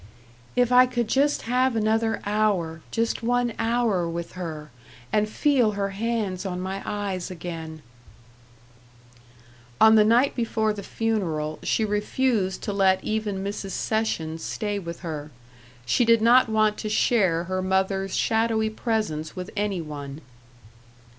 "If 0.55 0.71
I 0.71 0.87
could 0.87 1.07
just 1.07 1.43
have 1.43 1.75
another 1.75 2.23
hour, 2.25 2.81
just 2.89 3.21
one 3.21 3.53
hour 3.59 4.09
with 4.09 4.31
her, 4.31 4.71
and 5.13 5.29
feel 5.29 5.73
her 5.73 5.89
hands 5.89 6.43
on 6.43 6.59
my 6.59 6.81
eyes 6.83 7.29
again" 7.29 7.83
On 9.79 9.93
the 9.93 10.03
night 10.03 10.33
before 10.33 10.73
the 10.73 10.81
funeral 10.81 11.59
she 11.61 11.85
refused 11.85 12.63
to 12.63 12.73
let 12.73 13.03
even 13.03 13.43
Mrs. 13.43 13.73
Sessions 13.73 14.43
stay 14.43 14.79
with 14.79 15.01
her. 15.01 15.29
She 15.85 16.03
did 16.03 16.23
not 16.23 16.49
want 16.49 16.79
to 16.79 16.89
share 16.89 17.43
her 17.43 17.61
mother's 17.61 18.15
shadowy 18.15 18.71
presence 18.71 19.35
with 19.35 19.51
any 19.55 19.81
one. 19.81 20.21